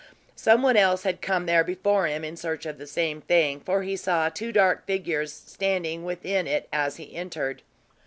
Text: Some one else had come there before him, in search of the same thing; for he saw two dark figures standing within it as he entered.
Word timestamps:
Some 0.35 0.63
one 0.63 0.77
else 0.77 1.03
had 1.03 1.21
come 1.21 1.45
there 1.45 1.63
before 1.63 2.07
him, 2.07 2.23
in 2.25 2.35
search 2.35 2.65
of 2.65 2.79
the 2.79 2.87
same 2.87 3.21
thing; 3.21 3.59
for 3.59 3.83
he 3.83 3.95
saw 3.95 4.29
two 4.29 4.51
dark 4.51 4.87
figures 4.87 5.31
standing 5.31 6.03
within 6.03 6.47
it 6.47 6.67
as 6.73 6.95
he 6.95 7.15
entered. 7.15 7.61